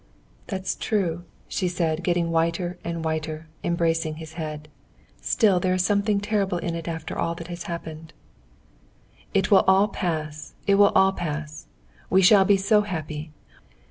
[0.47, 4.67] "That's true," she said, getting whiter and whiter, and embracing his head.
[5.21, 8.11] "Still there is something terrible in it after all that has happened."
[9.35, 11.67] "It will all pass, it will all pass;
[12.09, 13.31] we shall be so happy.